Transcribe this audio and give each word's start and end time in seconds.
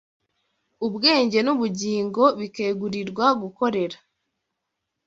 ubwenge 0.85 1.39
n’ubugingo 1.43 2.23
bikegurirwa 2.39 3.25
gukorera 3.41 3.97